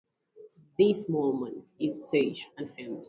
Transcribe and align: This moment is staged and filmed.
This 0.79 1.07
moment 1.07 1.69
is 1.77 2.01
staged 2.07 2.47
and 2.57 2.67
filmed. 2.71 2.99